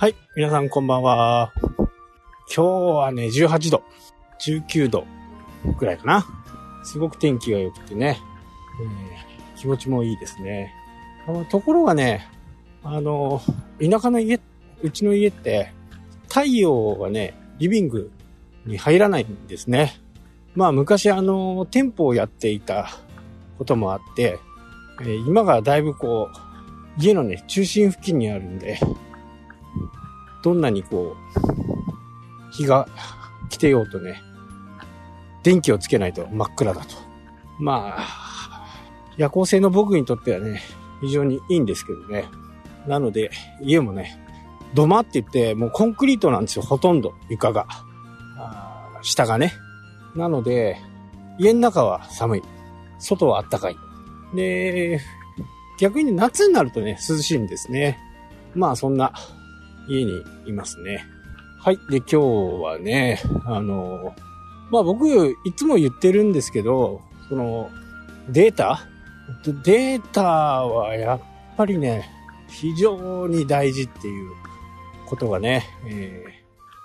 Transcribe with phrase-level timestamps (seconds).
[0.00, 1.52] はい、皆さんこんばんは。
[2.46, 3.82] 今日はね、18度、
[4.38, 5.04] 19度
[5.76, 6.24] くらいかな。
[6.84, 8.20] すごく天気が良くてね、
[8.80, 10.72] えー気持ちもいいですね。
[11.50, 12.28] ところがね、
[12.84, 13.42] あの、
[13.80, 14.38] 田舎の家、
[14.82, 15.72] うちの家って、
[16.28, 18.12] 太陽がね、リビング
[18.66, 19.96] に入らないんですね。
[20.54, 22.88] まあ昔あの、店舗をやっていた
[23.58, 24.38] こともあって、
[25.00, 28.78] えー今がだいぶこう、家のね、中心付近にあるんで、
[30.42, 32.88] どんなにこう、日が
[33.48, 34.22] 来てようとね、
[35.42, 36.96] 電気をつけないと真っ暗だと。
[37.58, 38.64] まあ、
[39.16, 40.60] 夜行性の僕にとってはね、
[41.00, 42.24] 非常にいいんですけどね。
[42.86, 43.30] なので、
[43.60, 44.18] 家もね、
[44.74, 47.66] 土間って言って、もうコンクリートなんですよ、ほとんど、床が。
[49.02, 49.52] 下がね。
[50.14, 50.76] なので、
[51.38, 52.42] 家の中は寒い。
[52.98, 53.76] 外は暖かい。
[54.34, 55.00] で、
[55.78, 57.98] 逆に夏になるとね、涼しいんですね。
[58.54, 59.12] まあ、そんな
[59.88, 61.04] 家にいますね。
[61.60, 61.78] はい。
[61.90, 62.16] で、今日
[62.62, 64.14] はね、あの、
[64.70, 65.08] まあ僕、
[65.44, 67.70] いつも言ってるんですけど、その、
[68.28, 68.86] データ？
[69.64, 71.20] データはやっ
[71.56, 72.08] ぱりね、
[72.48, 74.30] 非常に大事っていう
[75.06, 76.38] ことがね、えー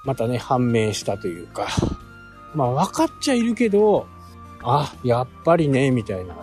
[0.05, 1.69] またね、判明したというか、
[2.53, 4.05] まあ分かっちゃいるけど、
[4.61, 6.35] あ、やっぱりね、みたいな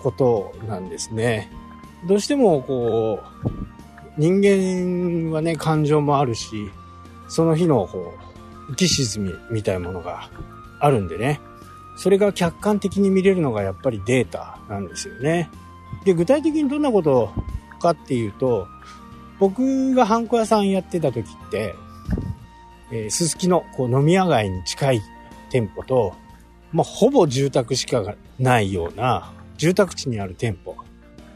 [0.00, 1.50] ことなんですね。
[2.06, 3.48] どうしてもこう、
[4.18, 6.70] 人間はね、感情もあるし、
[7.28, 8.14] その日のこ
[8.68, 10.28] う、浮き沈みみたいなものが
[10.80, 11.40] あるんでね。
[11.96, 15.50] それが客観的に見れるのがやっぱりデータなんですよね。
[16.04, 17.32] で、具体的にどんなこと
[17.80, 18.66] かっていうと、
[19.38, 21.74] 僕がハンコ屋さんやってた時って、
[22.92, 25.02] えー、すすきのこう飲み屋街に近い
[25.50, 26.14] 店舗と、
[26.72, 28.02] まあ、ほぼ住宅しか
[28.38, 30.76] ないような住宅地にある店舗。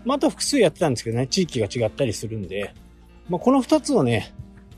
[0.07, 2.72] まあ、あと複数やってたんですけどね、地域が違ったりするんで、
[3.28, 4.33] まあ、この二つをね、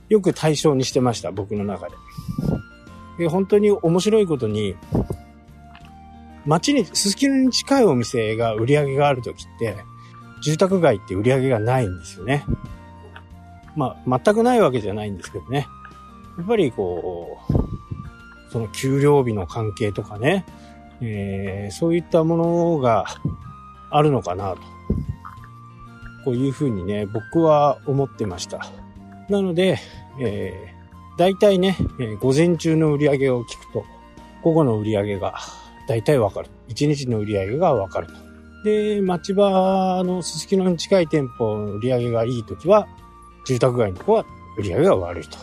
[0.09, 1.94] よく対象にしてました、僕の中で。
[3.19, 4.75] で本当に面白いことに、
[6.47, 9.77] 街に、すすきのに近いお店が売り上げがあるときって、
[10.43, 12.44] 住宅街って売り上げがないんですよね。
[13.77, 15.67] まあ、全くないわけじゃないんですけどね。
[16.38, 20.47] やっぱりこう、その給料日の関係とかね、
[21.03, 23.05] えーそういったものが
[23.91, 24.78] あるのかなと。
[26.28, 28.61] こういうふうにね、僕は思ってました。
[29.31, 29.78] なので、
[30.21, 33.87] えー、大体ね、えー午前中の売り上げを聞くと、
[34.43, 35.38] 午後の売り上げが
[35.88, 36.50] 大体わかる。
[36.69, 38.12] 1日の売り上げがわかると。
[38.62, 42.87] で、町場のすすきのに近い店舗の売り上げがいいときは、
[43.47, 44.27] 住宅街の方は
[44.59, 45.38] 売り上げが悪いと。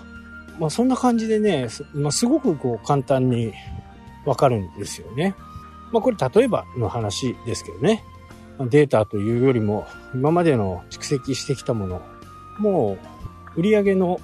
[0.59, 3.53] まあそんな感じでね、す,、まあ、すごくこう簡単に
[4.23, 5.33] わかるんですよね。
[5.91, 8.03] まあこれ例えばの話ですけどね。
[8.59, 12.01] データというよりも、今までの蓄積してきたもの、
[12.59, 12.97] も
[13.55, 14.19] う売り上げの、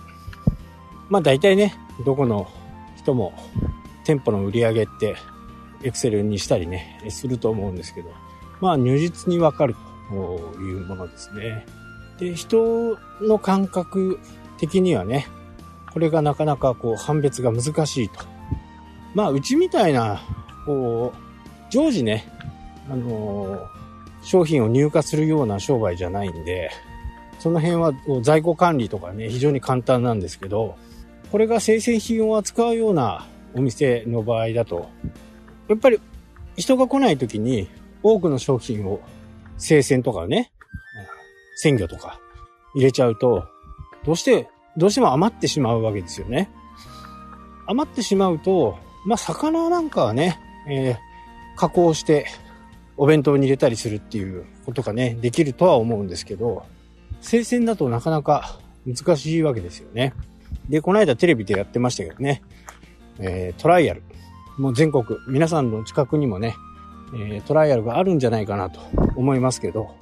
[1.10, 1.76] まあ大体ね、
[2.06, 2.48] どこの
[2.98, 3.34] 人も
[4.06, 5.16] 店舗の売り上げって
[5.84, 8.10] エクセルにしたりね、すると思うんですけど、
[8.62, 9.76] まあ如実にわかる
[10.10, 10.16] と
[10.62, 11.66] いうものですね。
[12.20, 14.20] で、人の感覚
[14.58, 15.28] 的にはね、
[15.92, 18.20] これがなかなかこう判別が難しいと。
[19.14, 20.22] まあうちみたいな、
[20.66, 21.18] こう、
[21.70, 22.32] 常時ね、
[22.90, 23.68] あの
[24.22, 26.72] 商品を入荷するような商売じゃないんで、
[27.40, 30.78] その辺は在庫管理とかね、非常に簡単なんですけど、
[31.32, 34.90] これが生鮮品を扱うようなお店の場合だと、
[35.68, 36.00] やっぱり
[36.56, 37.68] 人が来ない時に
[38.04, 39.02] 多くの商品を
[39.58, 40.52] 生鮮とかね、
[41.56, 42.20] 鮮魚とか
[42.76, 43.46] 入れちゃうと、
[44.06, 46.50] どうして、どうしても余ってしまうわけですよね。
[47.68, 51.12] 余ってしまうと、まあ、魚なんかはね、えー
[51.56, 52.26] 加工して
[53.02, 56.68] お弁当に入れたりするっていうことがね、できるとは思うんですけど、
[57.20, 60.14] 生鮮だとなかなか難しいわけですよね。
[60.70, 62.44] で、この間テレビでやってましたけどね、
[63.18, 64.04] えートライアル。
[64.60, 66.54] もう全国、皆さんの近くにもね、
[67.16, 68.80] えートライアルがあるんじゃないかなと
[69.16, 69.96] 思いますけど、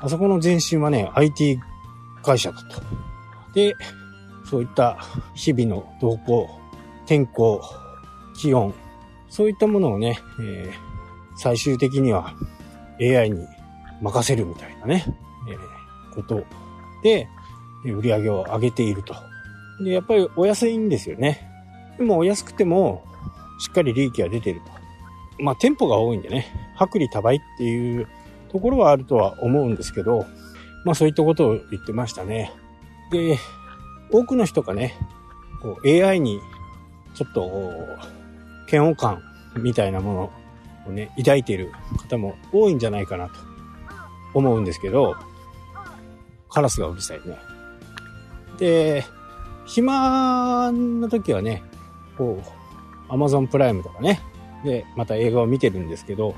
[0.00, 1.58] あそこの前身はね、IT
[2.22, 2.80] 会社だと。
[3.52, 3.74] で、
[4.48, 4.96] そういった
[5.34, 6.48] 日々の動向、
[7.04, 7.60] 天候、
[8.34, 8.72] 気温、
[9.28, 10.85] そういったものをね、えー
[11.36, 12.34] 最終的には
[13.00, 13.46] AI に
[14.00, 15.04] 任せるみたいなね、
[15.48, 15.76] えー
[16.16, 16.44] こと
[17.02, 17.28] で、
[17.84, 19.14] 売り上げを上げていると。
[19.84, 21.48] で、やっぱりお安いんですよね。
[21.98, 23.04] でもお安くても、
[23.60, 25.42] しっかり利益が出てると。
[25.42, 26.46] まあ、店舗が多いんでね、
[26.80, 28.08] 薄利多売っていう
[28.50, 30.26] ところはあるとは思うんですけど、
[30.84, 32.52] まあそういったことを言ってましたね。
[33.10, 33.38] で、
[34.10, 34.94] 多くの人がね、
[35.60, 36.40] こう AI に
[37.14, 37.50] ちょっと
[38.70, 39.22] 嫌悪感
[39.56, 40.32] みたいなもの
[40.88, 41.72] をね、抱いている
[42.08, 43.34] 方も多いんじゃないかなと
[44.34, 45.16] 思うんですけど、
[46.48, 47.36] カラスがうるさいね。
[48.58, 49.04] で、
[49.66, 51.62] 暇な時はね、
[52.16, 54.20] こう、アマゾンプライムとかね、
[54.64, 56.34] で、また映画を見てるんですけど、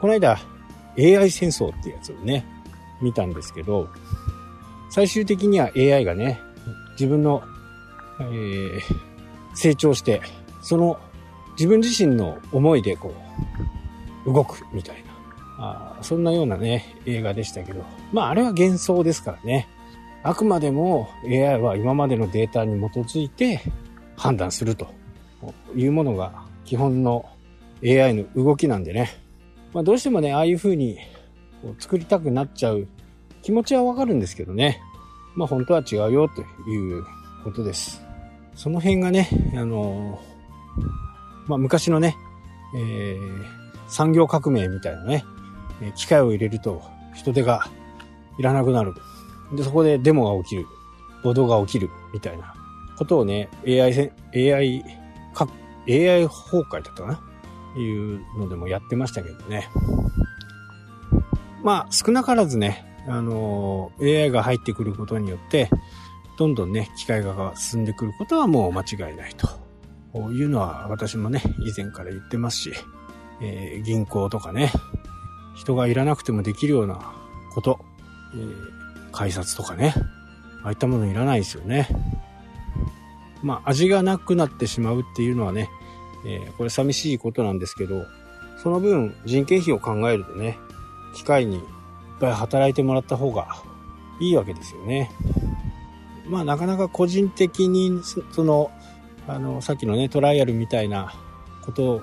[0.00, 0.38] この間、
[0.98, 2.46] AI 戦争ってやつをね、
[3.00, 3.88] 見たんですけど、
[4.90, 6.40] 最終的には AI がね、
[6.92, 7.42] 自分の、
[8.20, 8.80] えー、
[9.54, 10.22] 成長して、
[10.62, 10.98] その
[11.58, 13.25] 自分自身の思いでこう、
[14.26, 15.16] 動くみたいな。
[15.58, 17.82] あそんなようなね、映画でしたけど。
[18.12, 19.68] まああれは幻想ですからね。
[20.22, 23.60] あくまでも AI は今までのデータに基づいて
[24.16, 24.88] 判断すると
[25.74, 27.26] いうものが基本の
[27.84, 29.10] AI の動きなんでね。
[29.72, 30.98] まあどうしてもね、ああいう風に
[31.78, 32.88] 作りたくなっちゃう
[33.42, 34.80] 気持ちはわかるんですけどね。
[35.36, 37.04] まあ本当は違うよという
[37.44, 38.02] ことです。
[38.54, 40.20] その辺がね、あの
[41.46, 42.16] まあ昔のね、
[42.74, 45.24] えー、産業革命みたいなね、
[45.94, 46.82] 機械を入れると
[47.14, 47.68] 人手が
[48.38, 48.94] いらなくなる。
[49.54, 50.66] で、そこでデモが起きる。
[51.22, 51.90] 暴動が起きる。
[52.12, 52.54] みたいな
[52.96, 54.84] ことをね、AI、AI、
[55.34, 55.48] か、
[55.88, 57.20] AI 崩壊だったかな？
[57.78, 59.68] いうのでもやってましたけどね。
[61.62, 65.68] まあ、少なからずね、あの、AI が入ってくることによって、
[66.38, 69.48] どんどんね、機械化が進んでくることはもう間違いないと。
[70.32, 72.72] いうのは私もね、以前から言ってますし、
[73.40, 74.72] えー、銀行とかね、
[75.54, 77.14] 人がいらなくてもできるような
[77.54, 77.78] こと、
[78.34, 79.94] えー、改札とかね、
[80.62, 81.88] ああいったものいらないですよね。
[83.42, 85.68] まあ、味がなくなってしまうっていうのはね、
[86.26, 88.04] えー、これ寂しいことなんですけど、
[88.62, 90.58] その分人件費を考えるとね、
[91.14, 91.62] 機械にいっ
[92.20, 93.62] ぱい働いてもらった方が
[94.20, 95.10] いいわけですよね。
[96.28, 98.00] まあなかなか個人的に
[98.32, 98.70] その、
[99.28, 101.14] あの、さっきのね、トライアルみたいな
[101.64, 102.02] こと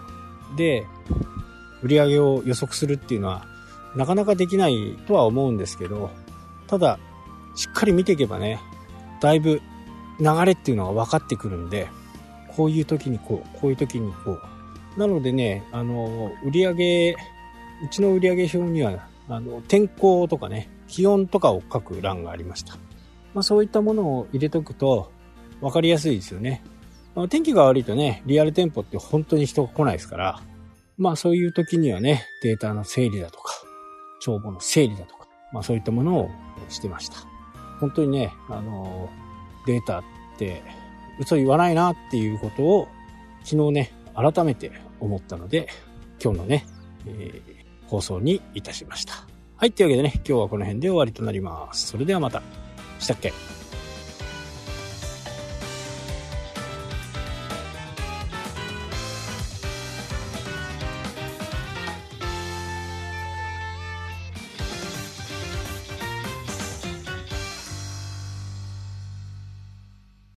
[0.56, 0.88] で、
[1.83, 3.45] 売り上げを予測するっていうのは、
[3.95, 6.09] なかなかできないとは思うんですけど、
[6.68, 6.97] ただ、
[7.56, 8.59] しっかり見ていけばね、
[9.21, 9.62] だいぶ
[10.19, 11.88] 流れっていうのが分かってくるんで、
[12.56, 14.31] こういう時にこう、こういう時にこ
[14.97, 15.00] う。
[15.00, 17.12] なのでね、あの、売り上げ、
[17.83, 22.75] うちの売り上げ表には、あの、天候とかね、気温とかを書く欄がありました。
[23.33, 25.12] まあそういったものを入れとくと
[25.59, 26.63] 分かりやすいですよね。
[27.30, 30.39] 天気が悪いとね、リアル店舗って本当に人が来ないですから、
[30.98, 33.54] まあそういう時にはね、データの整理だとか、
[34.19, 36.30] 帳簿の整理だとか、まあそういったものを
[36.69, 37.18] してました。
[37.80, 39.10] 本当にね、あの、
[39.66, 40.04] データっ
[40.38, 40.62] て
[41.19, 42.88] 嘘言わないなっていうことを
[43.44, 45.68] 昨日ね、改めて思ったので、
[46.24, 46.66] 今日のね、
[47.06, 49.13] えー、放送にいたしました。
[49.57, 51.88] はい、というわけでね、今日はこの辺で終わりとなります。
[51.88, 52.42] それではまた。
[53.00, 53.34] したっけ？